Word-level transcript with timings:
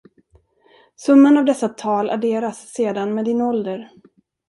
Summan 0.95 1.37
av 1.37 1.45
dessa 1.45 1.69
tal 1.69 2.09
adderas 2.09 2.67
sedan 2.69 3.15
med 3.15 3.25
din 3.25 3.41
ålder. 3.41 3.89